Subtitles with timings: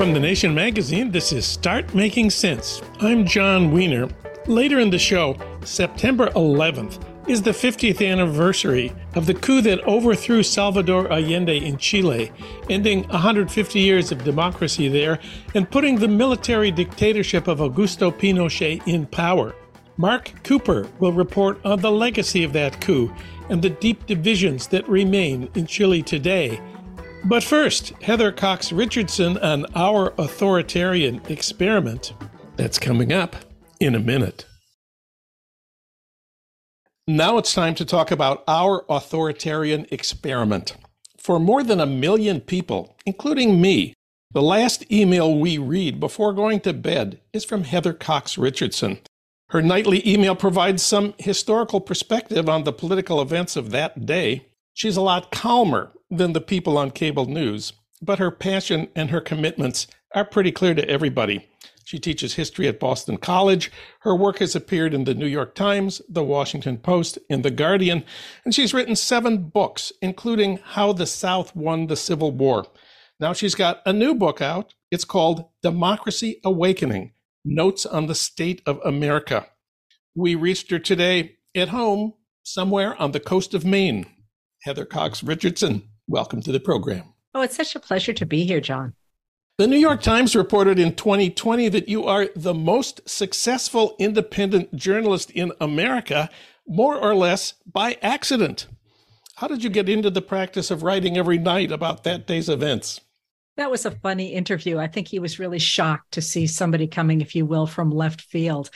[0.00, 2.80] From The Nation magazine, this is Start Making Sense.
[3.00, 4.08] I'm Jon Wiener.
[4.46, 10.42] Later in the show, September 11th is the 50th anniversary of the coup that overthrew
[10.42, 12.32] Salvador Allende in Chile,
[12.70, 15.18] ending 150 years of democracy there
[15.54, 19.54] and putting the military dictatorship of Augusto Pinochet in power.
[19.98, 23.14] Marc Cooper will report on the legacy of that coup
[23.50, 26.58] and the deep divisions that remain in Chile today
[27.24, 32.14] but first, Heather Cox Richardson on our authoritarian experiment.
[32.56, 33.36] That's coming up
[33.78, 34.46] in a minute.
[37.06, 40.76] Now it's time to talk about our authoritarian experiment.
[41.18, 43.94] For more than a million people, including me,
[44.32, 48.98] the last email we read before going to bed is from Heather Cox Richardson.
[49.48, 54.46] Her nightly email provides some historical perspective on the political events of that day.
[54.80, 59.20] She's a lot calmer than the people on cable news, but her passion and her
[59.20, 61.46] commitments are pretty clear to everybody.
[61.84, 63.70] She teaches history at Boston College.
[64.00, 68.06] Her work has appeared in the New York Times, the Washington Post, and the Guardian,
[68.42, 72.64] and she's written seven books, including How the South Won the Civil War.
[73.20, 74.72] Now she's got a new book out.
[74.90, 77.12] It's called Democracy Awakening
[77.44, 79.46] Notes on the State of America.
[80.14, 84.06] We reached her today at home, somewhere on the coast of Maine.
[84.62, 87.14] Heather Cox Richardson, welcome to the program.
[87.34, 88.94] Oh, it's such a pleasure to be here, Jon.
[89.56, 95.30] The New York Times reported in 2020 that you are the most successful independent journalist
[95.30, 96.28] in America,
[96.66, 98.66] more or less by accident.
[99.36, 103.00] How did you get into the practice of writing every night about that day's events?
[103.56, 104.78] That was a funny interview.
[104.78, 108.22] I think he was really shocked to see somebody coming, if you will, from left
[108.22, 108.70] field.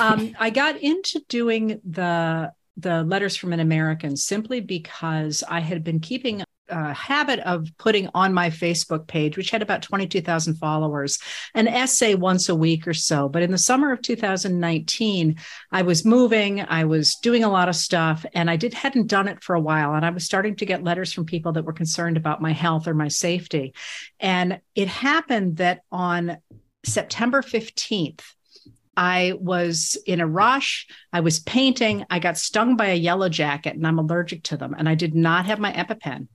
[0.00, 5.84] Um, I got into doing the the letters from an American simply because I had
[5.84, 11.18] been keeping a habit of putting on my Facebook page, which had about 22,000 followers,
[11.54, 13.28] an essay once a week or so.
[13.28, 15.36] But in the summer of 2019,
[15.72, 19.28] I was moving, I was doing a lot of stuff, and I did hadn't done
[19.28, 19.94] it for a while.
[19.94, 22.86] And I was starting to get letters from people that were concerned about my health
[22.86, 23.74] or my safety.
[24.20, 26.38] And it happened that on
[26.84, 28.20] September 15th,
[28.98, 30.88] I was in a rush.
[31.12, 32.04] I was painting.
[32.10, 34.74] I got stung by a yellow jacket and I'm allergic to them.
[34.76, 36.26] And I did not have my EpiPen.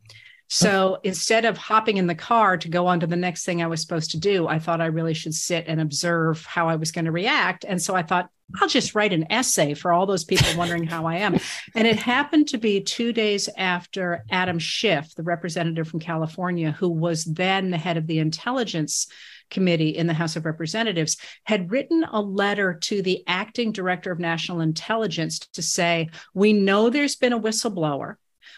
[0.47, 3.68] So instead of hopping in the car to go on to the next thing I
[3.68, 6.94] was supposed to do, I thought I really should sit and observe how I was
[6.94, 7.66] going to react.
[7.68, 8.29] And so I thought,
[8.62, 11.38] I'll just write an essay for all those people wondering how I am.
[11.75, 16.90] And it happened to be two days after Adam Schiff, the representative from California, who
[16.90, 19.07] was then the head of the intelligence
[19.53, 24.19] committee in the House of Representatives, had written a letter to the acting director of
[24.19, 28.16] national intelligence to say, We know there's been a whistleblower.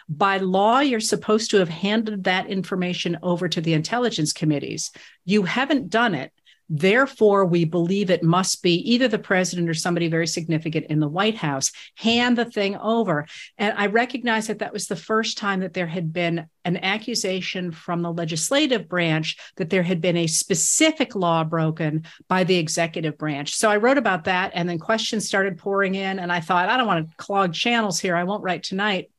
[0.09, 4.91] By law, you're supposed to have handed that information over to the intelligence committees.
[5.25, 6.31] You haven't done it.
[6.67, 11.07] Therefore, we believe it must be either the president or somebody very significant in the
[11.07, 11.71] White House.
[11.95, 13.27] Hand the thing over.
[13.57, 17.71] And I recognize that that was the first time that there had been an accusation
[17.71, 23.17] from the legislative branch that there had been a specific law broken by the executive
[23.17, 23.53] branch.
[23.53, 26.17] So I wrote about that, and then questions started pouring in.
[26.17, 28.15] And I thought, I don't want to clog channels here.
[28.15, 29.11] I won't write tonight.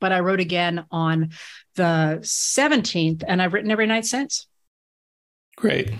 [0.00, 1.32] But I wrote again on
[1.74, 4.46] the 17th, and I've written every night since.
[5.56, 5.92] Great.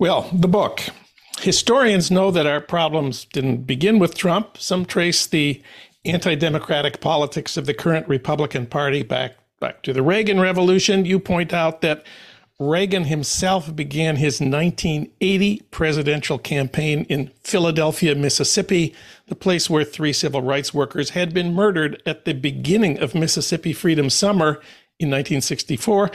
[0.00, 0.80] Well, the book.
[1.40, 4.56] Historians know that our problems didn't begin with Trump.
[4.56, 5.62] Some trace the
[6.06, 11.04] anti democratic politics of the current Republican Party back, back to the Reagan Revolution.
[11.04, 12.02] You point out that
[12.58, 18.94] Reagan himself began his 1980 presidential campaign in Philadelphia, Mississippi,
[19.26, 23.74] the place where three civil rights workers had been murdered at the beginning of Mississippi
[23.74, 24.62] Freedom Summer
[24.98, 26.10] in 1964.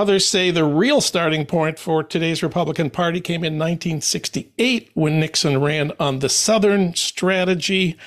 [0.00, 5.60] Others say the real starting point for today's Republican Party came in 1968 when Nixon
[5.60, 7.98] ran on the Southern strategy.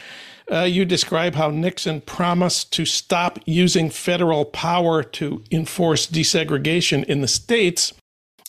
[0.51, 7.21] Uh, you describe how Nixon promised to stop using federal power to enforce desegregation in
[7.21, 7.93] the states.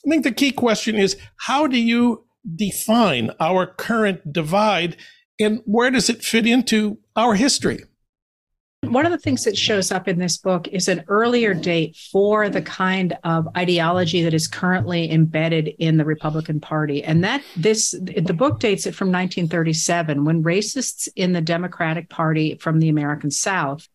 [0.07, 2.25] I think the key question is how do you
[2.57, 4.97] define our current divide
[5.39, 7.81] and where does it fit into our history?
[8.95, 12.49] One of the things that shows up in this book is an earlier date for
[12.49, 17.03] the kind of ideology that is currently embedded in the Republican Party.
[17.03, 22.55] And that this, the book dates it from 1937 when racists in the Democratic Party
[22.59, 23.89] from the American South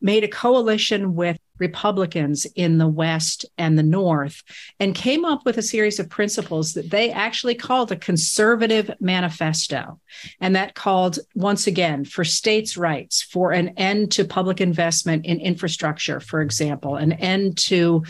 [0.00, 4.42] made a coalition with Republicans in the West and the North
[4.80, 10.00] and came up with a series of principles that they actually called a conservative manifesto.
[10.40, 15.38] And that called, once again, for states' rights, for an end to public investment in
[15.38, 18.02] infrastructure, for example, an end to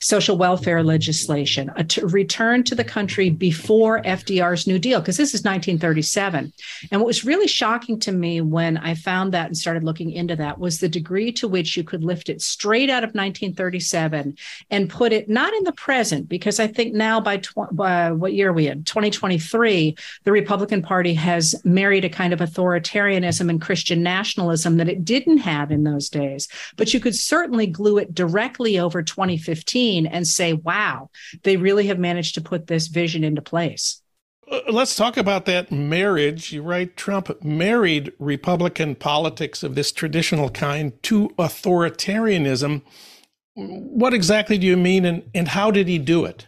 [0.00, 5.32] social welfare legislation, a t- return to the country before FDR's New Deal, because this
[5.32, 6.52] is 1937.
[6.90, 10.36] And what was really shocking to me when I found that and started looking into
[10.36, 14.36] that was the degree to which you could lift it straight out of 1937
[14.70, 18.34] and put it not in the present, because I think now by, tw- by what
[18.34, 18.84] year are we in?
[18.84, 25.04] 2023, the Republican Party has married a kind of authoritarianism and Christian nationalism that it
[25.04, 26.48] didn't have in those days.
[26.76, 31.10] But you could certainly glue it directly over 2015 and say, wow,
[31.42, 34.02] they really have managed to put this vision into place.
[34.50, 36.52] Uh, let's talk about that marriage.
[36.52, 42.82] You write Trump married Republican politics of this traditional kind to authoritarianism.
[43.54, 46.46] What exactly do you mean, and, and how did he do it?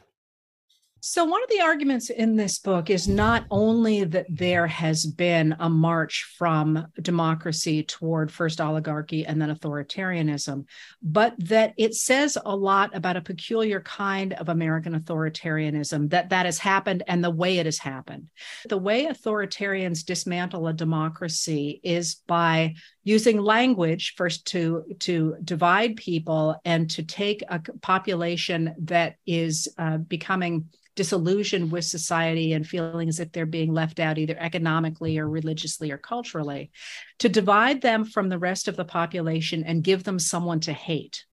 [1.11, 5.57] So, one of the arguments in this book is not only that there has been
[5.59, 10.67] a march from democracy toward first oligarchy and then authoritarianism,
[11.03, 16.45] but that it says a lot about a peculiar kind of American authoritarianism that that
[16.45, 18.29] has happened and the way it has happened.
[18.69, 22.75] The way authoritarians dismantle a democracy is by
[23.09, 29.97] using language first to to divide people and to take a population that is uh,
[29.97, 35.27] becoming disillusioned with society and feeling as if they're being left out either economically or
[35.27, 36.71] religiously or culturally,
[37.19, 41.25] to divide them from the rest of the population and give them someone to hate.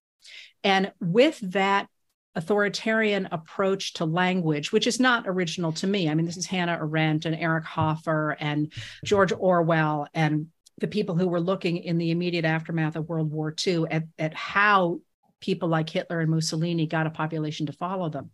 [0.64, 1.88] And with that
[2.36, 6.08] authoritarian approach to language, which is not original to me.
[6.08, 8.72] I mean, this is Hannah Arendt and Eric Hoffer and
[9.04, 13.54] George Orwell and the people who were looking in the immediate aftermath of World War
[13.66, 15.00] II at, at how
[15.40, 18.30] people like Hitler and Mussolini got a population to follow them.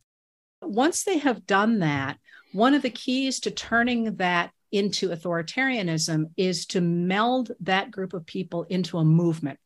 [0.60, 2.18] Once they have done that,
[2.52, 8.26] one of the keys to turning that into authoritarianism is to meld that group of
[8.26, 9.58] people into a movement.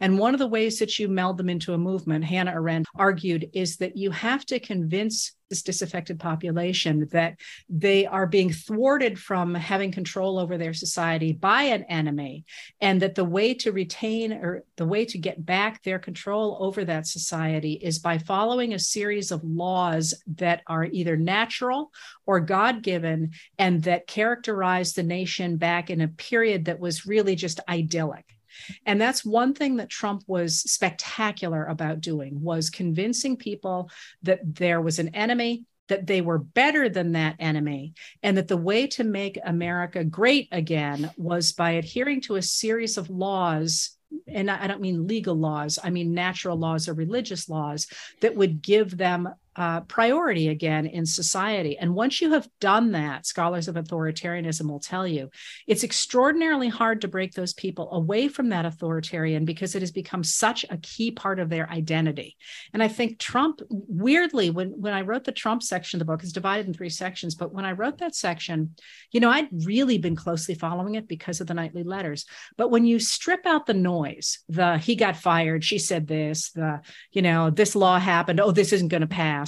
[0.00, 3.50] And one of the ways that you meld them into a movement, Hannah Arendt argued,
[3.52, 7.36] is that you have to convince this disaffected population that
[7.68, 12.44] they are being thwarted from having control over their society by an enemy,
[12.80, 16.84] and that the way to retain or the way to get back their control over
[16.84, 21.92] that society is by following a series of laws that are either natural
[22.26, 27.36] or God given and that characterize the nation back in a period that was really
[27.36, 28.35] just idyllic.
[28.84, 33.90] And that's one thing that Trump was spectacular about doing was convincing people
[34.22, 38.56] that there was an enemy that they were better than that enemy and that the
[38.56, 43.96] way to make America great again was by adhering to a series of laws
[44.28, 47.88] and I don't mean legal laws, I mean natural laws or religious laws
[48.20, 51.78] that would give them uh, priority again in society.
[51.78, 55.30] And once you have done that, scholars of authoritarianism will tell you
[55.66, 60.22] it's extraordinarily hard to break those people away from that authoritarian because it has become
[60.22, 62.36] such a key part of their identity.
[62.74, 66.22] And I think Trump, weirdly, when, when I wrote the Trump section of the book,
[66.22, 67.34] is divided in three sections.
[67.34, 68.74] But when I wrote that section,
[69.10, 72.26] you know, I'd really been closely following it because of the nightly letters.
[72.58, 76.82] But when you strip out the noise, the he got fired, she said this, the,
[77.12, 79.45] you know, this law happened, oh, this isn't going to pass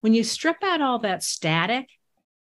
[0.00, 1.88] when you strip out all that static,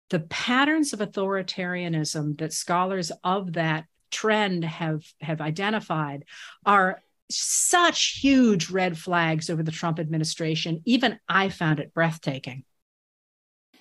[0.10, 6.26] the patterns of authoritarianism that scholars of that trend have have identified
[6.66, 10.82] are such huge red flags over the Trump administration.
[10.86, 12.66] Even I found it breathtaking.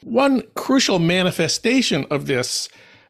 [0.02, 2.68] One crucial manifestation of this,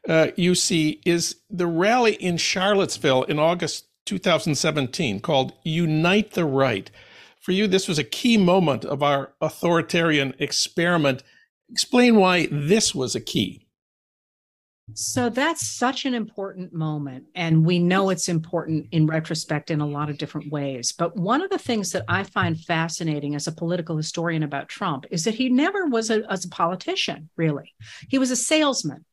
[0.09, 6.91] uh, you see, is the rally in Charlottesville in August 2017 called Unite the Right.
[7.41, 11.23] For you, this was a key moment of our authoritarian experiment.
[11.71, 13.67] Explain why this was a key.
[14.95, 17.27] So that's such an important moment.
[17.35, 20.93] And we know it's important in retrospect in a lot of different ways.
[20.93, 25.07] But one of the things that I find fascinating as a political historian about Trump
[25.11, 27.73] is that he never was a, as a politician, really.
[28.09, 29.05] He was a salesman.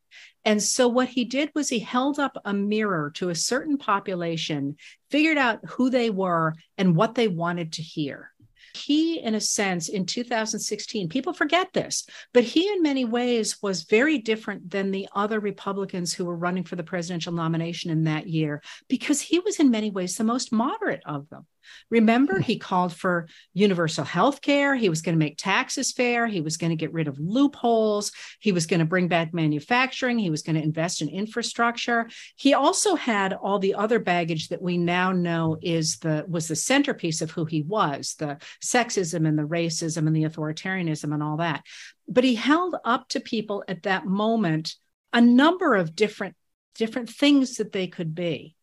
[0.48, 4.78] And so what he did was he held up a mirror to a certain population,
[5.12, 8.32] figured out who they were and what they wanted to hear.
[8.78, 13.84] He, in a sense, in 2016, people forget this, but he, in many ways, was
[13.84, 18.28] very different than the other Republicans who were running for the presidential nomination in that
[18.28, 21.46] year because he was, in many ways, the most moderate of them.
[21.90, 24.76] Remember, he called for universal health care.
[24.76, 26.28] He was going to make taxes fair.
[26.28, 28.12] He was going to get rid of loopholes.
[28.40, 30.20] He was going to bring back manufacturing.
[30.20, 32.10] He was going to invest in infrastructure.
[32.36, 36.56] He also had all the other baggage that we now know is the was the
[36.56, 41.38] centerpiece of who he was, the sexism and the racism and the authoritarianism and all
[41.38, 41.64] that.
[42.08, 44.76] But he held up to people at that moment
[45.14, 46.36] a number of different
[46.76, 48.57] different things that they could be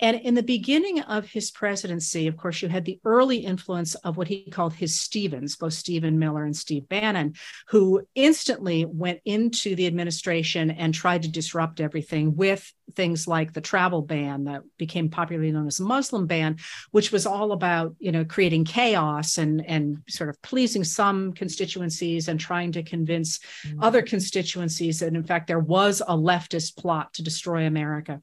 [0.00, 4.16] And in the beginning of his presidency, of course, you had the early influence of
[4.16, 7.34] what he called his Stevens, both Stephen Miller and Steve Bannon,
[7.68, 13.60] who instantly went into the administration and tried to disrupt everything with things like the
[13.60, 16.56] travel ban that became popularly known as the Muslim ban,
[16.90, 22.28] which was all about, you know, creating chaos and, and sort of pleasing some constituencies
[22.28, 23.82] and trying to convince mm-hmm.
[23.82, 28.20] other constituencies that, in fact, there was a leftist plot to destroy America.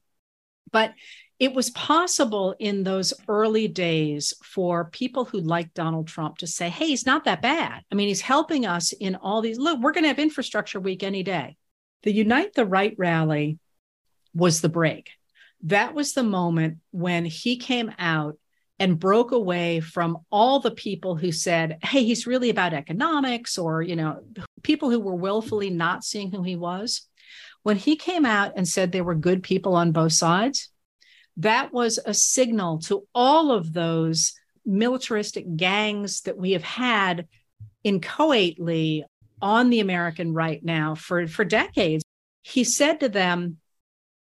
[0.72, 0.94] But
[1.40, 6.70] it was possible in those early days for people who liked Donald Trump to say,
[6.70, 7.82] hey, he's not that bad.
[7.90, 9.58] I mean, he's helping us in all these.
[9.58, 11.56] Look, we're going to have infrastructure week any day.
[12.04, 13.58] The Unite the Right rally
[14.34, 15.12] was the break.
[15.64, 18.38] That was the moment when he came out
[18.78, 23.82] and broke away from all the people who said, hey, he's really about economics, or,
[23.82, 24.24] you know,
[24.64, 27.08] people who were willfully not seeing who he was.
[27.64, 30.70] When he came out and said there were good people on both sides,
[31.40, 34.34] that was a signal to all of those
[34.66, 37.28] militaristic gangs that we have had
[37.84, 39.06] inchoately
[39.42, 42.04] on the American right now for, for decades.
[42.42, 43.58] He said to them,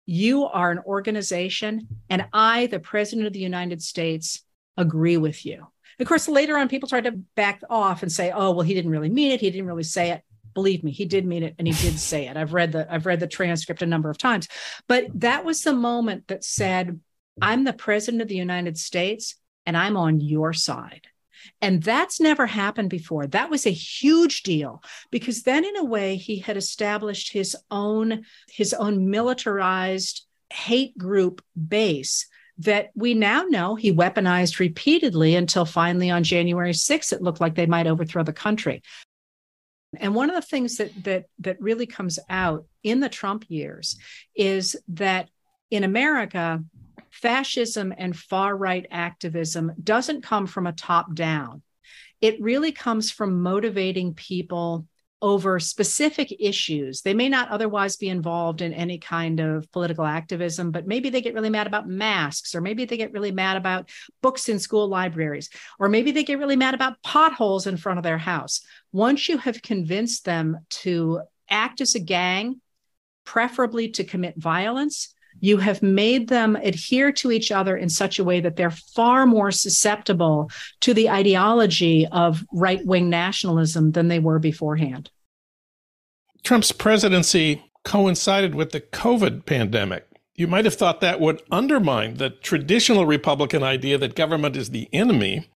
[0.06, 4.44] You are an organization, and I, the President of the United States,
[4.77, 5.68] agree with you.
[6.00, 8.91] Of course, later on, people tried to back off and say, "Oh, well, he didn't
[8.91, 9.41] really mean it.
[9.41, 12.27] He didn't really say it." Believe me, he did mean it, and he did say
[12.27, 12.38] it.
[12.38, 14.48] I've read the I've read the transcript a number of times,
[14.88, 17.00] but that was the moment that said,
[17.41, 21.08] I'm the president of the United States and I'm on your side.
[21.62, 23.27] And that's never happened before.
[23.27, 28.25] That was a huge deal because then in a way he had established his own
[28.50, 32.27] his own militarized hate group base
[32.60, 37.55] that we now know he weaponized repeatedly until finally on January 6th it looked like
[37.55, 38.84] they might overthrow the country.
[40.00, 43.98] And one of the things that that that really comes out in the Trump years
[44.36, 45.30] is that
[45.70, 46.64] in America
[47.12, 51.62] fascism and far right activism doesn't come from a top down.
[52.22, 54.88] It really comes from motivating people
[55.22, 57.01] over specific issues.
[57.01, 61.22] They may not otherwise be involved in any kind of political activism, but maybe they
[61.22, 63.90] get really mad about masks, or maybe they get really mad about
[64.22, 65.50] books in school libraries,
[65.80, 68.62] or maybe they get really mad about potholes in front of their house.
[68.92, 72.60] Once you have convinced them to act as a gang,
[73.25, 78.24] preferably to commit violence, you have made them adhere to each other in such a
[78.24, 84.20] way that they're far more susceptible to the ideology of right wing nationalism than they
[84.20, 85.10] were beforehand.
[86.44, 90.08] Trump's presidency coincided with the COVID pandemic.
[90.36, 94.90] You might have thought that would undermine the traditional Republican idea that government is the
[94.94, 95.50] enemy,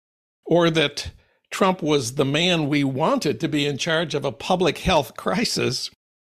[0.44, 1.12] or that
[1.50, 5.90] Trump was the man we wanted to be in charge of a public health crisis.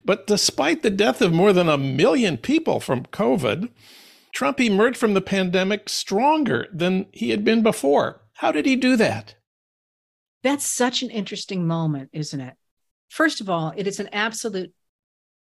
[0.06, 3.70] But despite the death of more than a million people from COVID,
[4.32, 8.22] Trump emerged from the pandemic stronger than he had been before.
[8.34, 9.34] How did he do that?
[10.44, 12.54] That's such an interesting moment, isn't it?
[13.08, 14.72] First of all, it is an absolute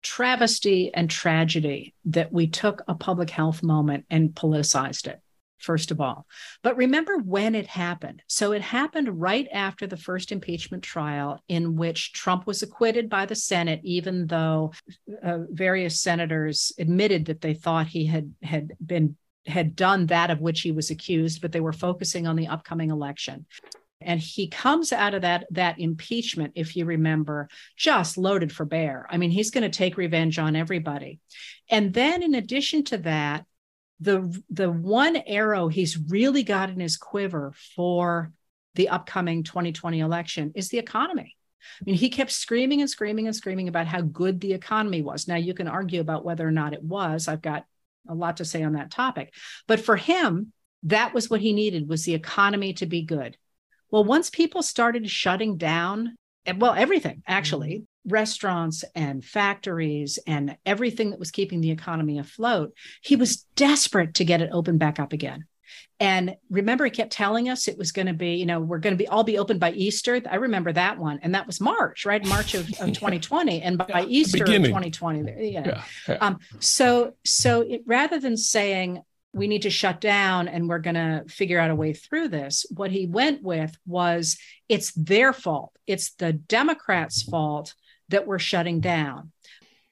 [0.01, 5.21] travesty and tragedy that we took a public health moment and politicized it
[5.57, 6.25] first of all.
[6.63, 8.21] But remember when it happened.
[8.27, 13.25] So it happened right after the first impeachment trial, in which Trump was acquitted by
[13.25, 14.71] the Senate, even though
[15.23, 20.41] uh, various senators admitted that they thought he had had been had done that of
[20.41, 23.45] which he was accused, but they were focusing on the upcoming election.
[24.01, 29.07] And he comes out of that that impeachment, if you remember, just loaded for bear.
[29.09, 31.19] I mean, he's going to take revenge on everybody.
[31.69, 33.45] And then, in addition to that,
[33.99, 38.31] the the one arrow he's really got in his quiver for
[38.75, 41.35] the upcoming 2020 election is the economy.
[41.81, 45.27] I mean, he kept screaming and screaming and screaming about how good the economy was.
[45.27, 47.27] Now, you can argue about whether or not it was.
[47.27, 47.65] I've got
[48.07, 49.33] a lot to say on that topic.
[49.67, 53.37] But for him, that was what he needed was the economy to be good.
[53.91, 56.15] Well, once people started shutting down,
[56.57, 57.83] well, everything actually, mm-hmm.
[58.07, 64.25] Restaurants and factories and everything that was keeping the economy afloat, he was desperate to
[64.25, 65.45] get it open back up again.
[65.99, 68.93] And remember, he kept telling us it was going to be, you know, we're going
[68.93, 70.21] to be all be open by Easter.
[70.29, 72.23] I remember that one, and that was March, right?
[72.25, 75.33] March of, of 2020, and by yeah, Easter of 2020, you know.
[75.65, 76.15] Yeah, yeah.
[76.15, 79.01] Um, so, so it, rather than saying
[79.33, 82.65] we need to shut down and we're going to figure out a way through this,
[82.69, 84.37] what he went with was
[84.69, 85.71] it's their fault.
[85.85, 87.73] It's the Democrats' fault
[88.09, 89.31] that were shutting down.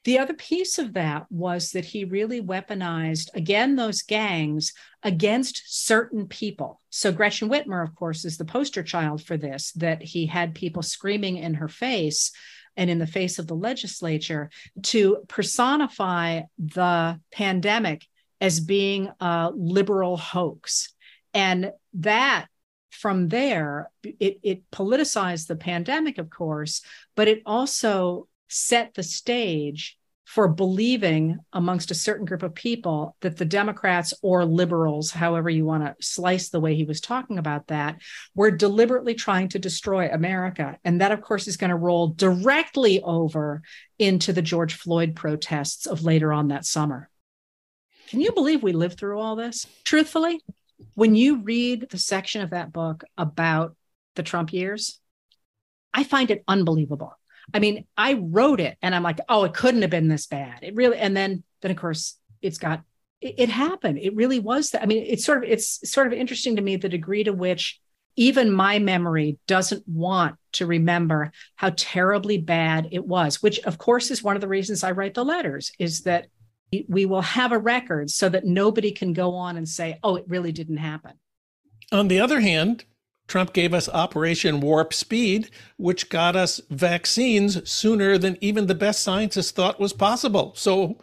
[0.06, 6.28] The other piece of that was that he really weaponized, again, those gangs against certain
[6.28, 6.80] people.
[6.92, 10.84] So, Gretchen Whitmer, of course, is the poster child for this, that he had people
[10.84, 12.32] screaming in her face
[12.78, 14.52] and in the face of the legislature
[14.84, 18.06] to personify the pandemic
[18.40, 20.94] as being a liberal hoax.
[21.34, 22.46] And that
[22.96, 26.82] from there, it, it politicized the pandemic, of course,
[27.16, 33.38] but it also set the stage for believing amongst a certain group of people that
[33.38, 37.68] the Democrats or liberals, however you want to slice the way he was talking about
[37.68, 38.02] that,
[38.34, 40.78] were deliberately trying to destroy America.
[40.84, 43.62] And that, of course, is going to roll directly over
[44.00, 47.10] into the George Floyd protests of later on that summer.
[48.08, 49.68] Can you believe we lived through all this?
[49.84, 50.40] Truthfully,
[50.94, 53.76] when you read the section of that book about
[54.16, 55.00] the Trump years,
[55.94, 57.14] I find it unbelievable.
[57.54, 60.60] I mean, I wrote it and I'm like, oh, it couldn't have been this bad.
[60.64, 62.82] It really, and then, then of course, it's got,
[63.22, 64.00] it, it happened.
[64.00, 64.82] It really was that.
[64.82, 67.80] I mean, it's sort of, it's sort of interesting to me the degree to which
[68.18, 74.10] even my memory doesn't want to remember how terribly bad it was, which of course
[74.10, 76.28] is one of the reasons I write the letters is that
[76.90, 80.26] we will have a record so that nobody can go on and say, oh, it
[80.28, 81.14] really didn't happen.
[81.92, 82.84] On the other hand,
[83.28, 89.02] Trump gave us Operation Warp Speed, which got us vaccines sooner than even the best
[89.02, 90.54] scientists thought was possible.
[90.56, 91.00] So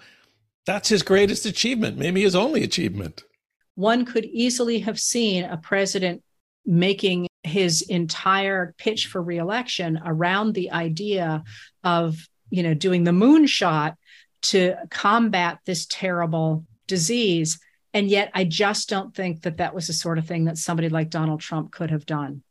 [0.67, 3.25] that's his greatest achievement, maybe his only achievement.
[3.75, 6.23] One could easily have seen a president
[6.65, 11.43] making his entire pitch for reelection around the idea
[11.83, 12.17] of,
[12.51, 13.97] you know, doing the moonshot
[14.43, 17.59] to combat this terrible disease.
[17.95, 20.89] And yet, I just don't think that that was the sort of thing that somebody
[20.89, 22.43] like Donald Trump could have done.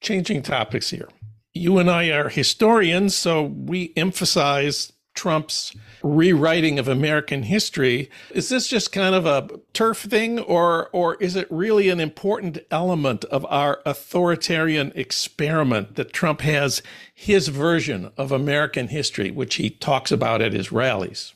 [0.00, 1.08] Changing topics here.
[1.54, 8.10] You and I are historians, so we emphasize Trump's rewriting of American history.
[8.30, 12.58] Is this just kind of a turf thing, or or is it really an important
[12.70, 16.82] element of our authoritarian experiment that Trump has
[17.14, 21.32] his version of American history, which he talks about at his rallies?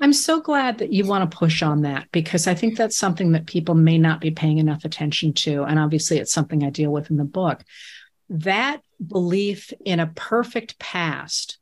[0.00, 3.32] I'm so glad that you want to push on that because I think that's something
[3.32, 5.62] that people may not be paying enough attention to.
[5.62, 7.62] And obviously, it's something I deal with in the book.
[8.28, 11.58] That belief in a perfect past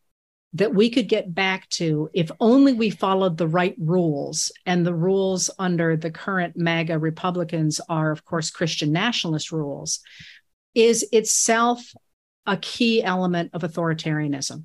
[0.54, 4.52] that we could get back to if only we followed the right rules.
[4.66, 10.00] And the rules under the current MAGA Republicans are, of course, Christian nationalist rules,
[10.74, 11.94] is itself
[12.46, 14.64] a key element of authoritarianism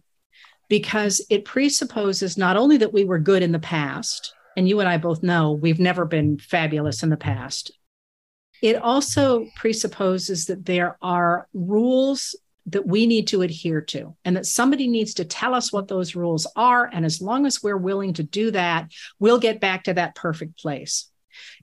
[0.69, 4.89] because it presupposes not only that we were good in the past, and you and
[4.89, 7.71] I both know we've never been fabulous in the past.
[8.61, 12.35] It also presupposes that there are rules
[12.67, 16.15] that we need to adhere to and that somebody needs to tell us what those
[16.15, 16.89] rules are.
[16.91, 20.59] And as long as we're willing to do that, we'll get back to that perfect
[20.59, 21.09] place.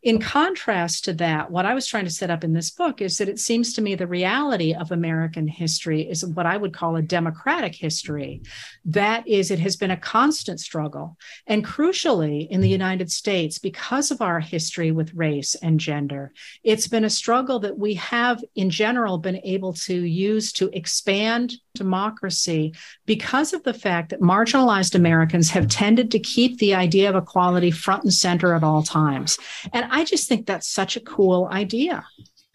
[0.03, 3.19] In contrast to that, what I was trying to set up in this book is
[3.19, 6.97] that it seems to me the reality of American history is what I would call
[6.97, 8.43] a democratic history.
[8.85, 11.17] That is, it has been a constant struggle.
[11.47, 16.33] And crucially, in the United States, because of our history with race and gender,
[16.63, 21.55] it's been a struggle that we have, in general, been able to use to expand
[21.75, 27.17] democracy because of the fact that marginalized Americans have tended to keep the idea of
[27.17, 29.39] equality front and center at all times.
[29.73, 32.05] And I just think that's such a cool idea.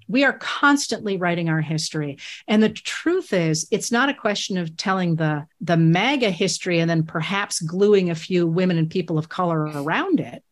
[0.07, 2.17] We are constantly writing our history.
[2.47, 6.89] And the truth is, it's not a question of telling the, the MAGA history and
[6.89, 10.43] then perhaps gluing a few women and people of color around it.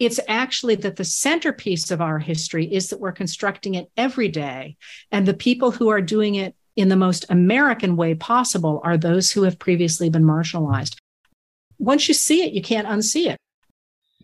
[0.00, 4.76] It's actually that the centerpiece of our history is that we're constructing it every day.
[5.12, 9.32] And the people who are doing it in the most American way possible are those
[9.32, 10.96] who have previously been marginalized.
[11.78, 13.36] Once you see it, you can't unsee it.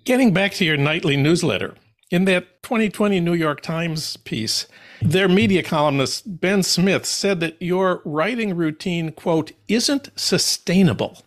[0.05, 1.75] Getting back to your nightly newsletter,
[2.11, 4.69] in that 2020 New York Times piece,
[5.03, 11.23] their media columnist Ben Smith said that your writing routine, quote, isn't sustainable.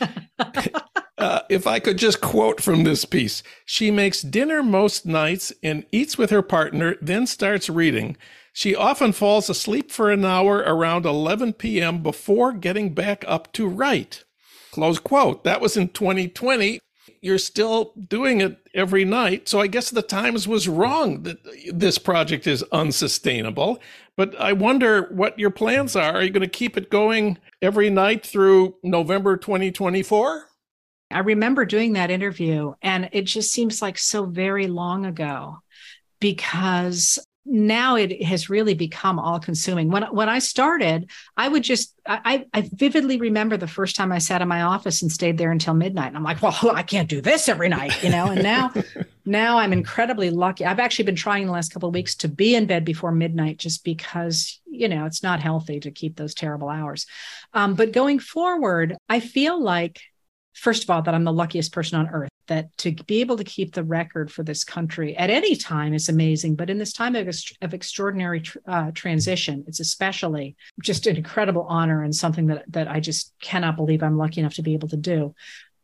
[1.18, 5.84] uh, if I could just quote from this piece, she makes dinner most nights and
[5.92, 8.16] eats with her partner, then starts reading.
[8.56, 12.04] She often falls asleep for an hour around 11 p.m.
[12.04, 14.22] before getting back up to write.
[14.70, 15.42] Close quote.
[15.42, 16.78] That was in 2020.
[17.20, 19.48] You're still doing it every night.
[19.48, 21.38] So I guess the Times was wrong that
[21.72, 23.80] this project is unsustainable.
[24.16, 26.14] But I wonder what your plans are.
[26.14, 30.46] Are you going to keep it going every night through November 2024?
[31.10, 35.58] I remember doing that interview, and it just seems like so very long ago
[36.20, 39.90] because now it has really become all consuming.
[39.90, 44.18] When when I started, I would just I, I vividly remember the first time I
[44.18, 46.08] sat in my office and stayed there until midnight.
[46.08, 48.26] And I'm like, well, I can't do this every night, you know.
[48.26, 48.72] And now
[49.24, 50.64] now I'm incredibly lucky.
[50.64, 53.58] I've actually been trying the last couple of weeks to be in bed before midnight
[53.58, 57.06] just because, you know, it's not healthy to keep those terrible hours.
[57.52, 60.00] Um, but going forward, I feel like
[60.54, 63.44] first of all, that I'm the luckiest person on earth that to be able to
[63.44, 66.56] keep the record for this country at any time is amazing.
[66.56, 67.28] But in this time of,
[67.62, 73.00] of extraordinary uh, transition, it's especially just an incredible honor and something that, that I
[73.00, 75.34] just cannot believe I'm lucky enough to be able to do.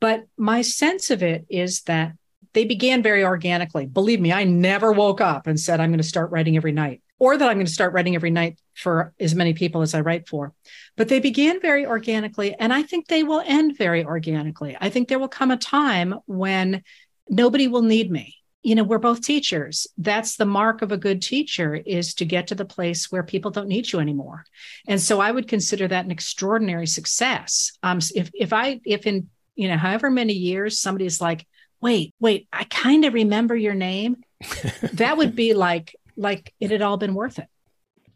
[0.00, 2.12] But my sense of it is that
[2.52, 3.86] they began very organically.
[3.86, 7.02] Believe me, I never woke up and said, I'm going to start writing every night
[7.20, 10.00] or that I'm going to start writing every night for as many people as I
[10.00, 10.54] write for.
[10.96, 14.76] But they began very organically, and I think they will end very organically.
[14.80, 16.82] I think there will come a time when
[17.28, 18.36] nobody will need me.
[18.62, 19.86] You know, we're both teachers.
[19.96, 23.50] That's the mark of a good teacher is to get to the place where people
[23.50, 24.44] don't need you anymore.
[24.88, 27.72] And so I would consider that an extraordinary success.
[27.82, 31.46] Um, if if I if in you know however many years somebody's like,
[31.80, 34.22] wait, wait, I kind of remember your name,
[34.94, 37.48] that would be like like it had all been worth it.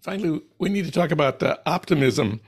[0.02, 2.40] Finally, we need to talk about uh, optimism.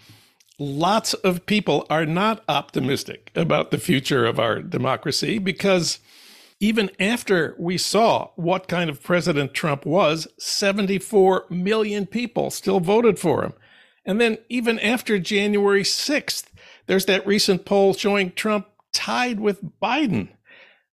[0.59, 5.99] Lots of people are not optimistic about the future of our democracy because
[6.61, 13.19] even after we saw what kind of president Trump was, 74 million people still voted
[13.19, 13.53] for him.
[14.05, 16.47] And then even after January 6th,
[16.87, 20.29] there's that recent poll showing Trump tied with Biden.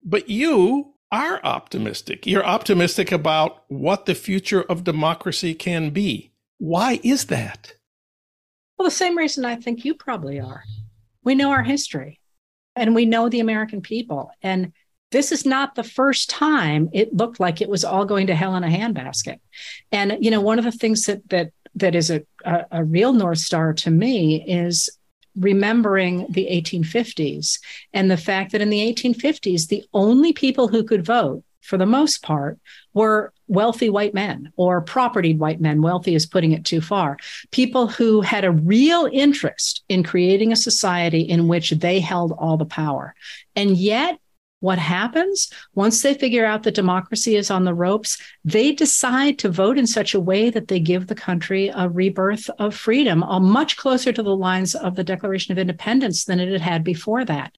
[0.03, 2.27] But you are optimistic.
[2.27, 6.33] You're optimistic about what the future of democracy can be.
[6.59, 7.75] Why is that?
[8.79, 10.62] Well, the same reason I think you probably are.
[11.23, 12.20] We know our history
[12.77, 14.31] and we know the American people.
[14.42, 14.73] And
[15.11, 18.55] this is not the first time it looked like it was all going to hell
[18.57, 19.40] in a handbasket.
[19.90, 23.12] And, you know, one of the things that, that, that is a, a, a real
[23.12, 24.88] North Star to me is
[25.40, 27.59] remembering the 1850s
[27.92, 31.87] and the fact that in the 1850s, the only people who could vote, for the
[31.87, 32.59] most part,
[32.94, 35.83] were wealthy white men or propertied white men.
[35.83, 37.16] Wealthy is putting it too far.
[37.50, 42.57] People who had a real interest in creating a society in which they held all
[42.57, 43.14] the power.
[43.57, 44.18] And yet,
[44.61, 45.51] what happens.
[45.75, 49.87] Once they figure out that democracy is on the ropes they decide to vote in
[49.87, 54.12] such a way that they give the country a rebirth of freedom a much closer
[54.12, 57.53] to the lines of the declaration of independence than it had had before that.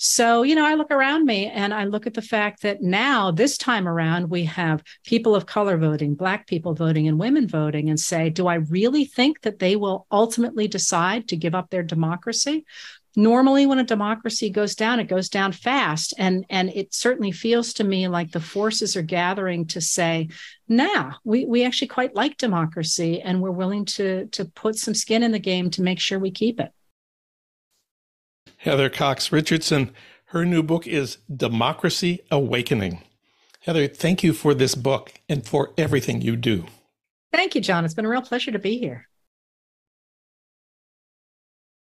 [0.00, 3.32] So you know i look around me and i look at the fact that now
[3.32, 7.90] this time around we have people of color voting black people voting and women voting
[7.90, 11.82] and say do i really think that they will ultimately decide to give up their
[11.82, 12.64] democracy
[13.16, 16.14] normally when a democracy goes down it goes down fast.
[16.18, 20.28] And and it certainly feels to me like the forces are gathering to say
[20.68, 25.22] nah we we actually quite like democracy and we're willing to to put some skin
[25.22, 26.72] in the game to make sure we keep it.
[28.58, 29.92] Heather cox richardson
[30.26, 33.02] her new book is democracy awakening.
[33.60, 36.66] Heather thank you for this book and for everything you do.
[37.32, 37.84] Thank you john.
[37.84, 39.08] It's been a real pleasure to be here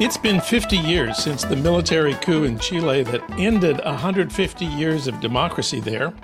[0.00, 5.20] It's been 50 years since the military coup in Chile that ended 150 years of
[5.20, 6.14] democracy there.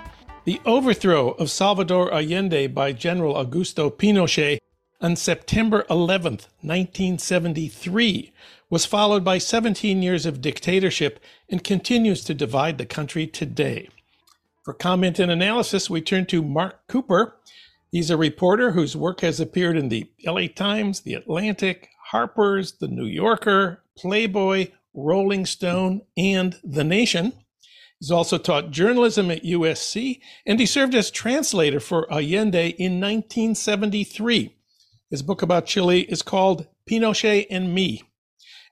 [0.45, 4.59] The overthrow of Salvador Allende by General Augusto Pinochet
[5.05, 8.33] on September 11, 1973,
[8.71, 13.87] was followed by 17 years of dictatorship and continues to divide the country today.
[14.63, 17.35] For comment and analysis, we turn to Marc Cooper.
[17.91, 22.87] He's a reporter whose work has appeared in the LA Times, The Atlantic, Harper's, The
[22.87, 27.33] New Yorker, Playboy, Rolling Stone, and The Nation.
[27.99, 34.55] He's also taught journalism at USC, and he served as translator for Allende in 1973.
[35.09, 38.03] His book about Chile is called Pinochet and Me,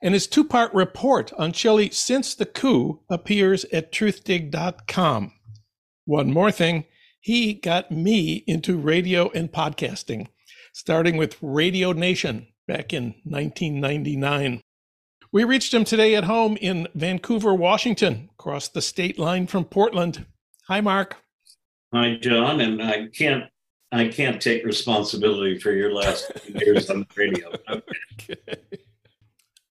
[0.02, 5.32] and his two part report on Chile since the coup appears at truthdig.com.
[6.04, 6.84] One more thing
[7.20, 10.26] He got me into radio and podcasting,
[10.72, 14.60] starting with Radio Nation back in 1999.
[15.32, 20.26] We reached him today at home in Vancouver, Washington, across the state line from Portland.
[20.68, 21.16] Hi, Marc.
[21.92, 23.44] Hi, Jon, and I can't
[23.98, 27.52] I can't take responsibility for your last years on the radio.
[28.14, 28.36] Okay.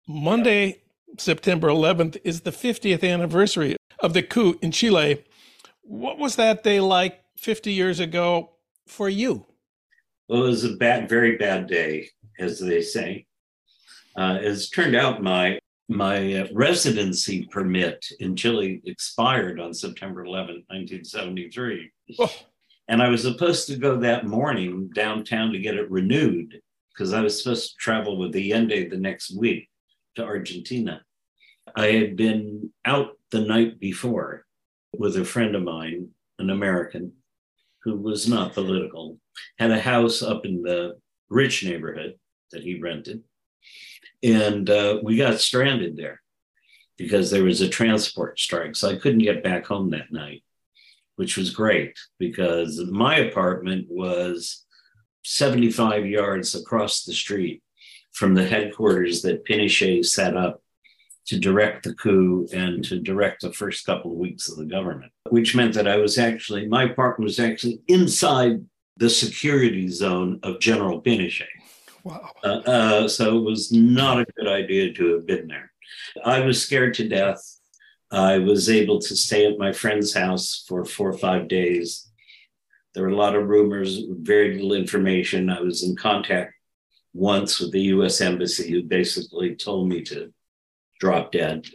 [0.07, 0.81] Monday,
[1.17, 5.23] September 11th, is the 50th anniversary of the coup in Chile.
[5.81, 8.51] What was that day like 50 years ago
[8.85, 9.45] for you?
[10.27, 13.25] Well, it was a bad, very bad day, as they say.
[14.15, 15.59] Uh, as turned out, my
[15.89, 21.91] my uh, residency permit in Chile expired on September 11, 1973.
[22.19, 22.31] Oh.
[22.87, 26.61] And I was supposed to go that morning downtown to get it renewed
[26.93, 29.69] because I was supposed to travel with the Allende the next week
[30.15, 31.01] to Argentina.
[31.75, 34.45] I had been out the night before
[34.97, 37.13] with a friend of mine, an American
[37.83, 39.17] who was not political,
[39.57, 40.97] had a house up in the
[41.29, 42.15] rich neighborhood
[42.51, 43.23] that he rented.
[44.21, 46.21] And uh, we got stranded there
[46.97, 48.75] because there was a transport strike.
[48.75, 50.43] So I couldn't get back home that night
[51.15, 54.65] which was great because my apartment was
[55.23, 57.61] 75 yards across the street
[58.11, 60.61] from the headquarters that Pinochet set up
[61.25, 65.11] to direct the coup and to direct the first couple of weeks of the government,
[65.29, 68.63] which meant that I was actually, my apartment was actually inside
[68.97, 71.47] the security zone of General Pinochet.
[72.03, 72.29] Wow.
[72.43, 75.71] Uh, uh, so it was not a good idea to have been there.
[76.25, 77.41] I was scared to death.
[78.13, 82.11] I was able to stay at my friend's house for four or five days.
[82.93, 85.49] There were a lot of rumors, very little information.
[85.49, 86.53] I was in contact
[87.13, 90.31] once with the US Embassy, who basically told me to
[90.99, 91.65] drop dead.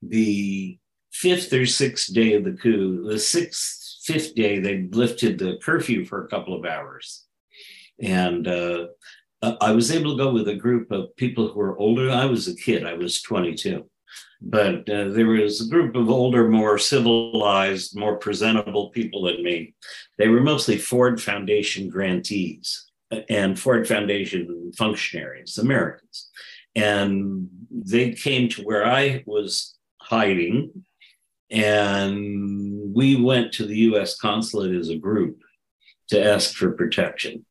[0.00, 0.78] The
[1.10, 6.04] fifth or sixth day of the coup, the sixth, fifth day, they lifted the curfew
[6.04, 7.24] for a couple of hours.
[8.00, 8.86] And uh,
[9.42, 12.08] I was able to go with a group of people who were older.
[12.08, 13.84] I was a kid, I was 22
[14.40, 19.74] but uh, there was a group of older, more civilized, more presentable people than me.
[20.16, 22.88] They were mostly Ford Foundation grantees
[23.28, 26.30] and Ford Foundation functionaries, Americans.
[26.76, 30.84] And they came to where I was hiding,
[31.50, 35.40] and we went to the US consulate as a group
[36.08, 37.44] to ask for protection.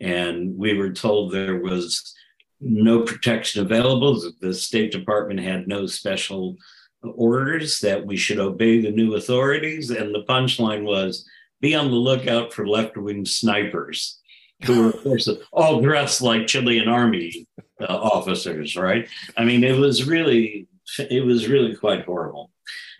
[0.00, 2.14] And we were told there was
[2.60, 4.20] no protection available.
[4.40, 6.56] The State Department had no special
[7.02, 9.90] orders that we should obey the new authorities.
[9.90, 11.26] And the punchline was
[11.60, 14.20] be on the lookout for left wing snipers
[14.64, 17.46] who were, of course, all dressed like Chilean army
[17.80, 19.08] uh, officers, right?
[19.36, 20.66] I mean, it was really,
[20.98, 22.50] it was really quite horrible.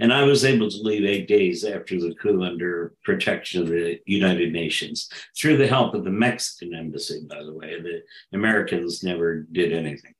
[0.01, 3.99] And I was able to leave eight days after the coup under protection of the
[4.07, 7.81] United Nations through the help of the Mexican embassy, by the way.
[7.81, 8.03] The
[8.33, 10.15] Americans never did anything.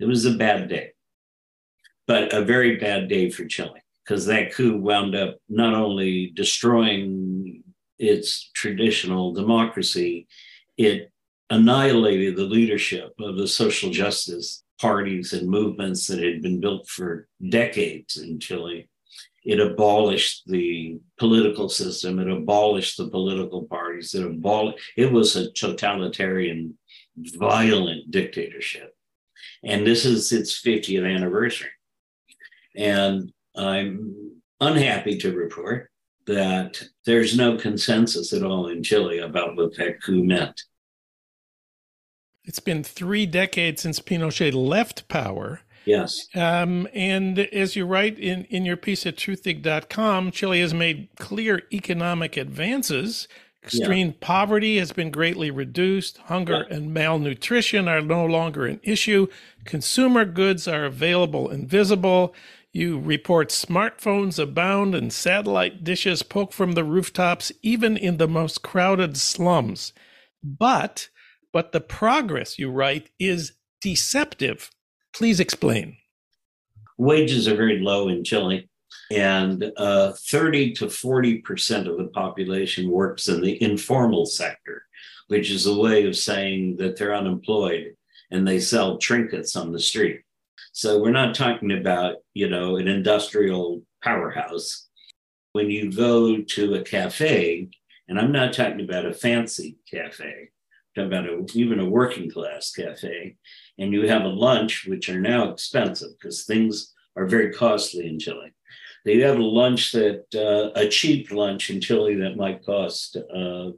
[0.00, 0.92] It was a bad day,
[2.06, 7.62] but a very bad day for Chile because that coup wound up not only destroying
[7.98, 10.26] its traditional democracy,
[10.76, 11.10] it
[11.50, 17.26] annihilated the leadership of the social justice parties and movements that had been built for
[17.48, 18.86] decades in Chile.
[19.42, 22.18] It abolished the political system.
[22.18, 24.14] It abolished the political parties.
[24.14, 24.84] It abolished.
[24.94, 26.76] It was a totalitarian,
[27.16, 28.94] violent dictatorship,
[29.62, 31.70] and this is its 50th anniversary.
[32.76, 35.90] And I'm unhappy to report
[36.26, 40.60] that there's no consensus at all in Chile about what that coup meant.
[42.44, 45.60] It's been three decades since Pinochet left power.
[45.84, 46.28] Yes.
[46.34, 51.62] Um, and as you write in, in your piece at truthdig.com, Chile has made clear
[51.72, 53.28] economic advances.
[53.62, 54.14] Extreme yeah.
[54.20, 56.18] poverty has been greatly reduced.
[56.18, 56.76] Hunger yeah.
[56.76, 59.26] and malnutrition are no longer an issue.
[59.64, 62.34] Consumer goods are available and visible.
[62.72, 68.62] You report smartphones abound and satellite dishes poke from the rooftops, even in the most
[68.62, 69.92] crowded slums.
[70.42, 71.08] But,
[71.54, 74.70] but the progress, you write, is deceptive.
[75.14, 75.96] Please explain.
[76.98, 78.68] Wages are very low in Chile,
[79.12, 84.82] and uh, 30 to 40% of the population works in the informal sector,
[85.28, 87.94] which is a way of saying that they're unemployed
[88.32, 90.22] and they sell trinkets on the street.
[90.72, 94.88] So we're not talking about, you know, an industrial powerhouse.
[95.52, 97.68] When you go to a cafe,
[98.08, 100.50] and I'm not talking about a fancy cafe,
[100.96, 103.36] about a, even a working class cafe,
[103.78, 108.18] and you have a lunch, which are now expensive because things are very costly in
[108.18, 108.52] Chile.
[109.04, 113.70] They have a lunch that uh, a cheap lunch in Chile that might cost uh,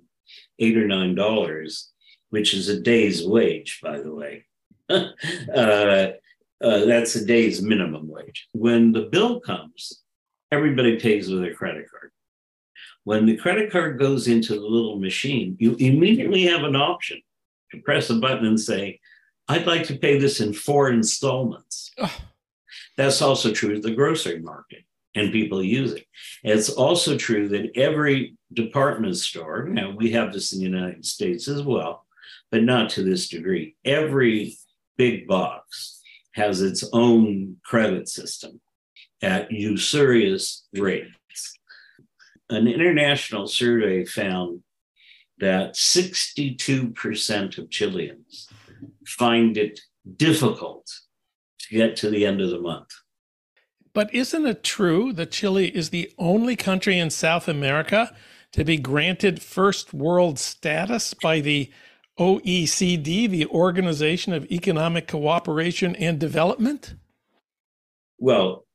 [0.59, 1.93] eight or nine dollars,
[2.31, 4.45] which is a day's wage, by the way.
[4.89, 6.13] uh,
[6.63, 8.49] uh, that's a day's minimum wage.
[8.53, 10.03] When the bill comes,
[10.53, 12.13] everybody pays with their credit card.
[13.07, 17.23] When the credit card goes into the little machine, you immediately have an option
[17.71, 18.99] to press a button and say,
[19.47, 21.93] I'd like to pay this in four installments.
[22.97, 24.83] That's also true of the grocery market
[25.15, 26.05] and people use it.
[26.43, 31.47] It's also true that every department store, now we have this in the United States
[31.47, 32.07] as well,
[32.51, 33.77] but not to this degree.
[33.85, 34.57] Every
[34.97, 38.61] big box has its own credit system
[39.23, 41.16] at usurious rates.
[42.49, 44.61] An international survey found
[45.39, 48.49] that 62% of Chileans
[49.07, 49.81] find it
[50.17, 50.87] difficult
[51.61, 52.91] to get to the end of the month.
[53.93, 58.15] But isn't it true that Chile is the only country in South America
[58.53, 61.71] to be granted first world status by the
[62.19, 66.95] OECD, the Organization of Economic Cooperation and Development?
[68.19, 68.66] Well,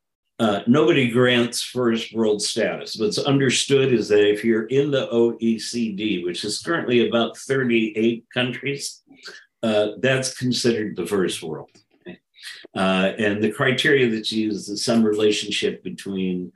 [0.42, 2.96] uh, nobody grants first world status.
[2.96, 9.04] What's understood is that if you're in the OECD, which is currently about 38 countries,
[9.62, 11.70] uh, that's considered the first world.
[12.76, 16.52] Uh, and the criteria that's used is some relationship between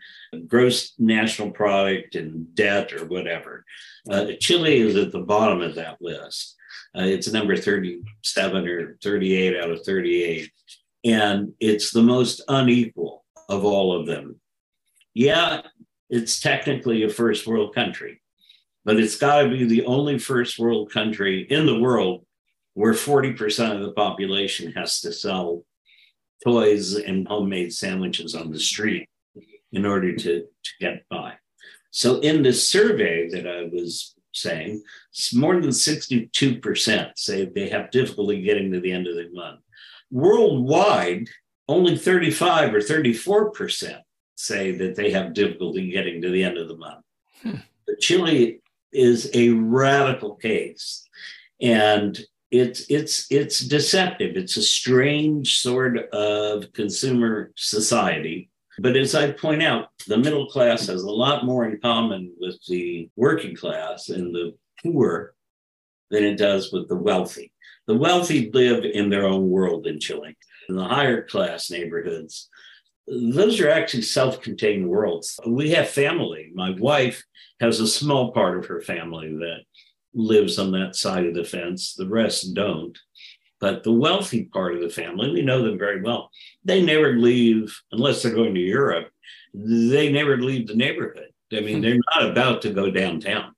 [0.48, 3.64] gross national product and debt or whatever.
[4.10, 6.56] Uh, Chile is at the bottom of that list.
[6.98, 10.50] Uh, it's number 37 or 38 out of 38.
[11.04, 14.40] And it's the most unequal of all of them.
[15.14, 15.62] Yeah,
[16.10, 18.22] it's technically a first world country,
[18.84, 22.26] but it's got to be the only first world country in the world
[22.74, 25.64] where 40% of the population has to sell
[26.44, 29.10] toys and homemade sandwiches on the street
[29.72, 31.34] in order to, to get by.
[31.92, 34.84] So, in this survey that I was saying,
[35.34, 39.62] more than 62% say they have difficulty getting to the end of the month.
[40.12, 41.30] Worldwide,
[41.68, 44.02] only 35 or 34%
[44.36, 47.04] say that they have difficulty getting to the end of the month.
[47.42, 47.56] Hmm.
[48.00, 51.08] Chile is a radical case.
[51.62, 52.20] And
[52.52, 54.38] it's it's it's deceptive.
[54.38, 58.50] It's a strange sort of consumer society.
[58.80, 62.60] But as I point out, the middle class has a lot more in common with
[62.68, 65.34] the working class and the poor
[66.12, 67.52] than it does with the wealthy.
[67.88, 70.36] The wealthy live in their own world in Chile.
[70.70, 72.50] In the higher class neighborhoods,
[73.08, 75.40] those are actually self contained worlds.
[75.46, 76.52] We have family.
[76.54, 77.24] My wife
[77.60, 79.60] has a small part of her family that
[80.14, 82.98] lives on that side of the fence, the rest don't.
[83.60, 86.30] But the wealthy part of the family, we know them very well.
[86.64, 89.10] They never leave, unless they're going to Europe,
[89.54, 91.30] they never leave the neighborhood.
[91.54, 91.82] I mean, hmm.
[91.82, 93.54] they're not about to go downtown.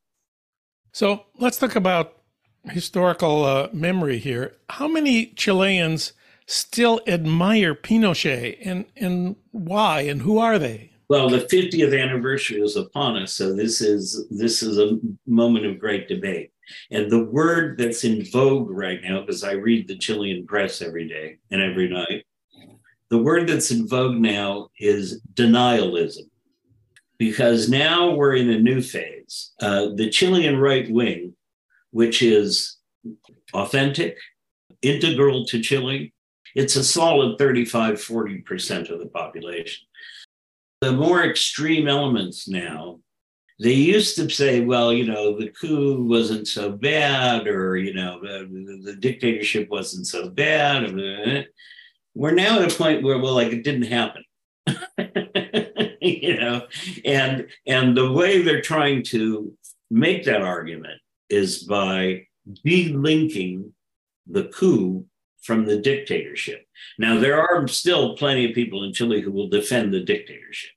[0.91, 2.17] So let's talk about
[2.65, 4.55] historical uh, memory here.
[4.69, 6.13] How many Chileans
[6.47, 10.91] still admire Pinochet and, and why and who are they?
[11.09, 15.79] Well, the 50th anniversary is upon us, so this is this is a moment of
[15.79, 16.51] great debate.
[16.91, 21.07] And the word that's in vogue right now, because I read the Chilean press every
[21.07, 22.25] day and every night,
[23.09, 26.29] the word that's in vogue now is denialism,
[27.17, 29.53] because now we're in a new phase.
[29.61, 31.33] Uh, the Chilean right wing,
[31.91, 32.79] which is
[33.53, 34.17] authentic,
[34.81, 36.13] integral to Chile,
[36.57, 39.85] it's a solid 35, 40% of the population
[40.81, 42.99] the more extreme elements now
[43.59, 48.19] they used to say, well, you know, the coup wasn't so bad, or, you know,
[48.21, 50.93] the, the dictatorship wasn't so bad.
[52.13, 54.23] We're now at a point where, well, like it didn't happen.
[56.01, 56.67] you know,
[57.05, 59.53] and and the way they're trying to
[59.89, 62.27] make that argument is by
[62.65, 63.71] delinking
[64.27, 65.05] the coup
[65.47, 66.67] from the dictatorship.
[66.99, 70.71] Now, there are still plenty of people in Chile who will defend the dictatorship.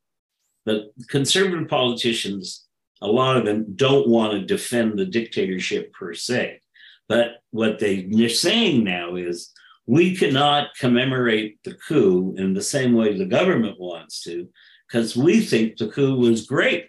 [0.65, 2.67] But conservative politicians,
[3.03, 6.61] a lot of them don't want to defend the dictatorship per se.
[7.09, 9.53] But what they're saying now is
[9.87, 14.49] we cannot commemorate the coup in the same way the government wants to,
[14.87, 16.89] because we think the coup was great.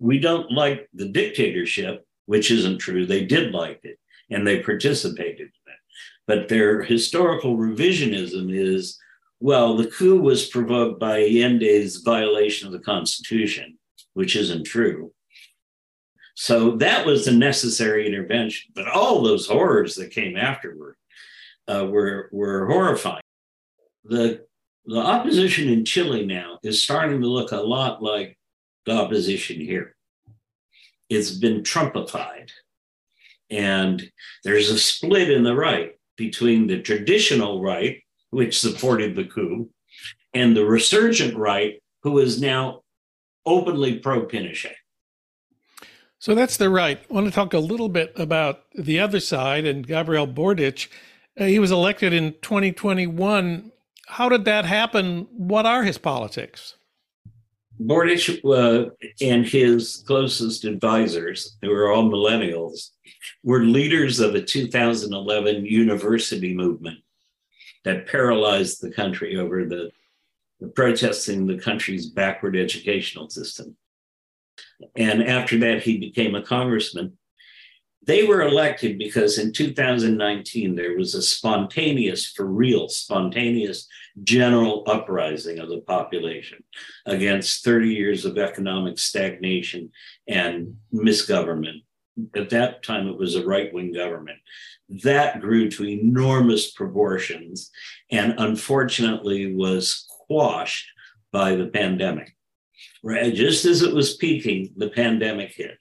[0.00, 3.06] We don't like the dictatorship, which isn't true.
[3.06, 5.50] They did like it and they participated
[6.26, 8.98] but their historical revisionism is
[9.40, 13.78] well, the coup was provoked by Allende's violation of the Constitution,
[14.14, 15.12] which isn't true.
[16.34, 18.72] So that was a necessary intervention.
[18.74, 20.96] But all those horrors that came afterward
[21.68, 23.22] uh, were, were horrifying.
[24.04, 24.46] The
[24.88, 28.38] the opposition in Chile now is starting to look a lot like
[28.86, 29.94] the opposition here.
[31.10, 32.50] It's been Trumpified.
[33.50, 34.10] And
[34.44, 39.70] there's a split in the right between the traditional right, which supported the coup,
[40.34, 42.82] and the resurgent right, who is now
[43.46, 44.74] openly pro Pinochet.
[46.18, 47.00] So that's the right.
[47.08, 50.88] I want to talk a little bit about the other side and Gabriel Boric.
[51.38, 53.70] Uh, he was elected in 2021.
[54.08, 55.28] How did that happen?
[55.30, 56.74] What are his politics?
[57.80, 62.90] Boric uh, and his closest advisors, who are all millennials,
[63.42, 66.98] were leaders of a 2011 university movement
[67.84, 69.90] that paralyzed the country over the,
[70.60, 73.76] the protesting the country's backward educational system.
[74.96, 77.17] And after that, he became a congressman.
[78.02, 83.86] They were elected because in 2019, there was a spontaneous, for real, spontaneous
[84.22, 86.62] general uprising of the population
[87.06, 89.90] against 30 years of economic stagnation
[90.26, 91.82] and misgovernment.
[92.34, 94.38] At that time, it was a right wing government.
[94.88, 97.70] That grew to enormous proportions
[98.10, 100.86] and unfortunately was quashed
[101.32, 102.34] by the pandemic.
[103.02, 105.78] Right, just as it was peaking, the pandemic hit.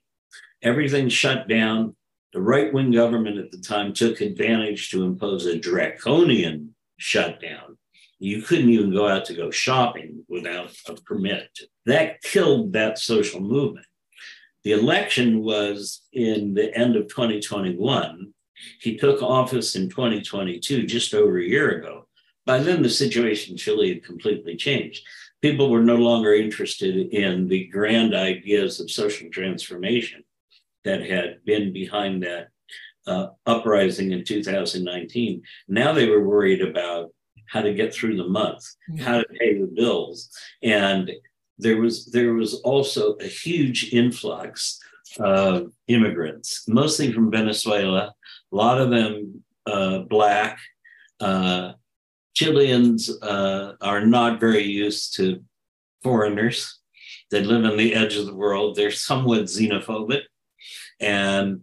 [0.62, 1.96] Everything shut down.
[2.38, 7.80] The right wing government at the time took advantage to impose a draconian shutdown.
[8.20, 11.50] You couldn't even go out to go shopping without a permit.
[11.88, 13.88] That killed that social movement.
[14.64, 18.32] The election was in the end of 2021.
[18.82, 22.06] He took office in 2022, just over a year ago.
[22.46, 25.02] By then, the situation in Chile had completely changed
[25.42, 30.24] people were no longer interested in the grand ideas of social transformation
[30.88, 32.48] that had been behind that
[33.06, 35.42] uh, uprising in 2019.
[35.68, 37.12] Now they were worried about
[37.48, 38.64] how to get through the month,
[39.00, 40.30] how to pay the bills,
[40.64, 41.12] and
[41.58, 44.80] there was there was also a huge influx
[45.20, 48.14] of immigrants, mostly from Venezuela.
[48.52, 50.60] A lot of them uh, black,
[51.20, 51.74] uh,
[52.34, 55.44] Chileans uh, are not very used to
[56.04, 56.80] foreigners.
[57.32, 58.76] They live on the edge of the world.
[58.76, 60.22] They're somewhat xenophobic.
[61.00, 61.62] And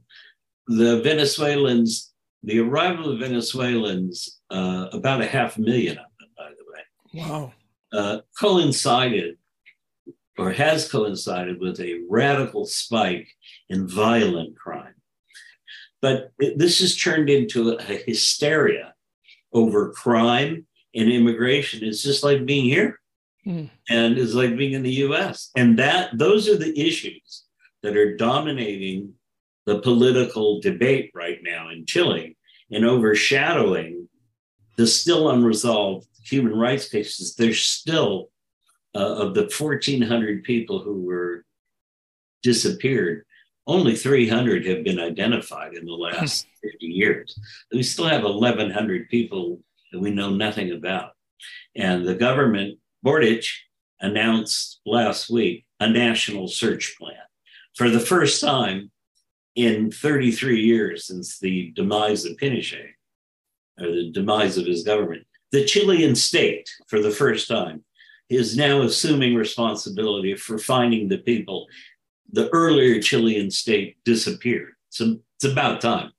[0.67, 2.13] the Venezuelans,
[2.43, 7.23] the arrival of Venezuelans, uh, about a half million of them, by the way.
[7.23, 7.53] Wow.
[7.93, 9.37] Uh, coincided
[10.39, 13.29] or has coincided with a radical spike
[13.69, 14.95] in violent crime.
[16.03, 18.95] But it, this has turned into a hysteria
[19.53, 21.85] over crime and immigration.
[21.85, 23.01] It's just like being here.
[23.47, 23.71] Mm.
[23.89, 25.51] And it's like being in the US.
[25.57, 27.45] And that those are the issues
[27.83, 29.15] that are dominating
[29.67, 32.37] the political debate right now in Chile
[32.71, 34.09] and overshadowing
[34.77, 37.35] the still unresolved human rights cases.
[37.35, 38.31] There's still,
[38.95, 41.45] uh, of the 1,400 people who were
[42.43, 43.25] disappeared,
[43.67, 47.39] only 300 have been identified in the last 50 years.
[47.73, 49.61] We still have 1,100 people
[49.93, 51.13] that we know nothing about.
[51.75, 53.45] And the government, Boric,
[54.01, 57.17] announced last week a national search plan.
[57.75, 58.91] For the first time
[59.57, 62.91] in 33 years since the demise of Pinochet,
[63.81, 67.85] or the demise of his government, the Chilean state, for the first time,
[68.29, 71.67] is now assuming responsibility for finding the people
[72.33, 74.73] the earlier Chilean state disappeared.
[74.89, 76.13] So it's about time.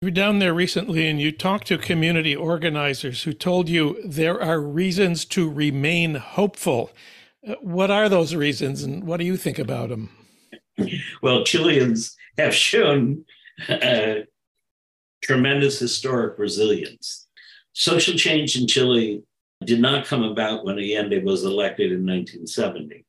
[0.00, 4.40] You were down there recently and you talked to community organizers who told you there
[4.40, 6.90] are reasons to remain hopeful.
[7.46, 10.10] Uh, what are those reasons and what do you think about them?
[11.22, 13.24] Well, Chileans have shown
[13.68, 14.14] uh,
[15.22, 17.26] tremendous historic resilience.
[17.72, 19.22] Social change in Chile
[19.64, 23.04] did not come about when Allende was elected in 1970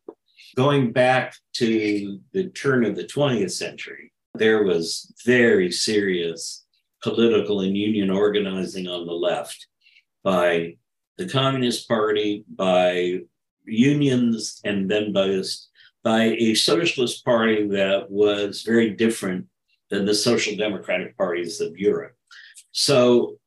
[0.56, 6.66] going back to the turn of the 20th century, there was very serious
[7.02, 9.68] political and union organizing on the left
[10.24, 10.76] by
[11.18, 13.20] the Communist Party, by
[13.66, 15.42] unions, and then by,
[16.04, 19.48] by a socialist party that was very different
[19.90, 22.16] than the social democratic parties of Europe.
[22.72, 23.38] So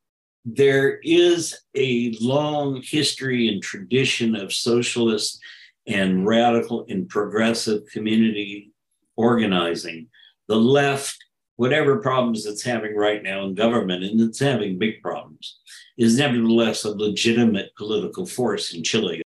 [0.44, 5.40] there is a long history and tradition of socialist
[5.86, 8.72] and radical and progressive community
[9.16, 10.08] organizing.
[10.48, 11.16] The left,
[11.56, 15.60] whatever problems it's having right now in government, and it's having big problems,
[15.96, 19.22] is nevertheless a legitimate political force in Chile.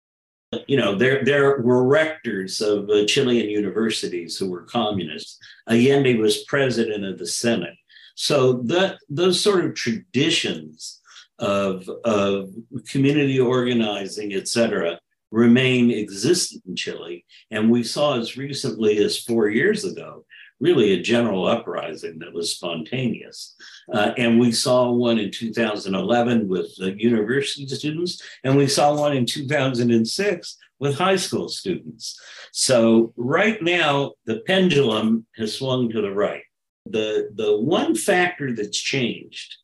[0.67, 5.39] You know, there, there were rectors of uh, Chilean universities who were communists.
[5.69, 7.75] Allende was president of the Senate.
[8.15, 11.01] So that those sort of traditions
[11.39, 12.49] of, of
[12.87, 14.99] community organizing, et cetera,
[15.31, 17.25] remain existent in Chile.
[17.49, 20.25] And we saw as recently as four years ago,
[20.59, 23.55] really a general uprising that was spontaneous.
[23.91, 29.25] Uh, and we saw one in 2011 with university students, and we saw one in
[29.25, 32.19] 2006 with high school students.
[32.51, 36.43] So right now, the pendulum has swung to the right.
[36.85, 39.57] The, the one factor that's changed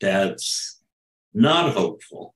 [0.00, 0.80] that's
[1.32, 2.34] not hopeful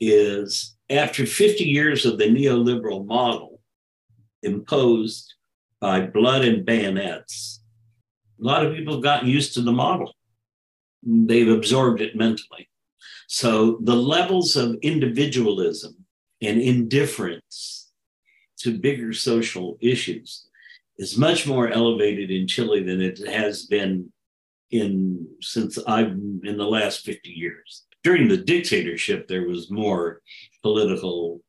[0.00, 3.60] is after 50 years of the neoliberal model
[4.42, 5.34] imposed
[5.84, 7.62] by blood and bayonets,
[8.40, 10.14] a lot of people have gotten used to the model.
[11.02, 12.70] They've absorbed it mentally.
[13.28, 16.06] So the levels of individualism
[16.40, 17.92] and indifference
[18.60, 20.46] to bigger social issues
[20.96, 24.10] is much more elevated in Chile than it has been
[24.70, 27.84] in since I've in the last 50 years.
[28.02, 30.22] During the dictatorship, there was more
[30.62, 31.42] political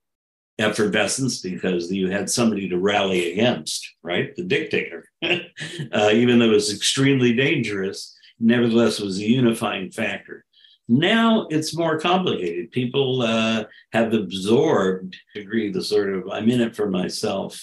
[0.58, 4.36] effervescence because you had somebody to rally against, right?
[4.36, 10.46] The dictator, uh, even though it was extremely dangerous, nevertheless was a unifying factor.
[10.88, 12.72] Now it's more complicated.
[12.72, 17.60] People uh, have absorbed, agree, the sort of I'm in it for myself,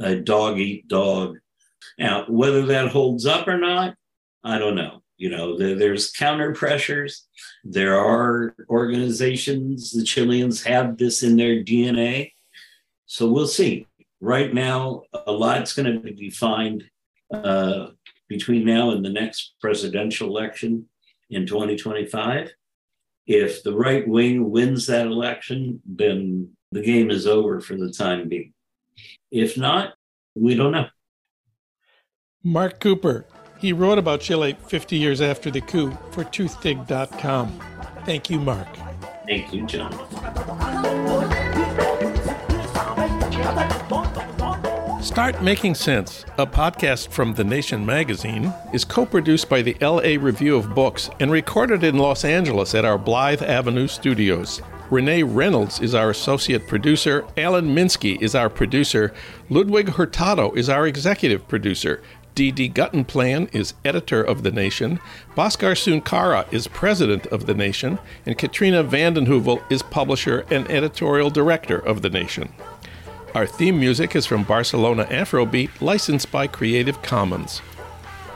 [0.00, 1.38] uh, dog eat dog.
[1.98, 3.94] Now, whether that holds up or not,
[4.44, 5.02] I don't know.
[5.18, 7.26] You know, there, there's counter pressures.
[7.64, 12.32] There are organizations, the Chileans have this in their DNA.
[13.06, 13.86] So we'll see.
[14.20, 16.84] Right now, a lot's going to be defined
[17.32, 17.88] uh,
[18.28, 20.88] between now and the next presidential election
[21.30, 22.52] in 2025.
[23.26, 28.28] If the right wing wins that election, then the game is over for the time
[28.28, 28.52] being.
[29.30, 29.94] If not,
[30.34, 30.86] we don't know.
[32.42, 33.26] Marc Cooper.
[33.58, 37.60] He wrote about Chile 50 years after the coup for truthdig.com.
[38.04, 38.68] Thank you, Marc.
[39.26, 39.92] Thank you, Jon.
[45.02, 50.22] Start Making Sense, a podcast from The Nation magazine, is co produced by the LA
[50.22, 54.62] Review of Books and recorded in Los Angeles at our Blythe Avenue studios.
[54.90, 57.26] Renee Reynolds is our associate producer.
[57.36, 59.12] Alan Minsky is our producer.
[59.50, 62.02] Ludwig Hurtado is our executive producer.
[62.38, 62.70] D.D.
[62.70, 65.00] Guttenplan is editor of The Nation.
[65.36, 67.98] Bhaskar Sunkara is president of The Nation.
[68.26, 72.52] And Katrina vanden Heuvel is publisher and editorial director of The Nation.
[73.34, 77.60] Our theme music is from Barcelona Afrobeat, licensed by Creative Commons.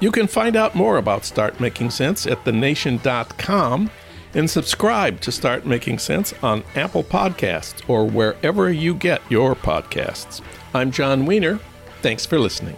[0.00, 3.88] You can find out more about Start Making Sense at thenation.com
[4.34, 10.40] and subscribe to Start Making Sense on Apple Podcasts or wherever you get your podcasts.
[10.74, 11.61] I'm Jon Wiener.
[12.00, 12.76] Thanks for listening.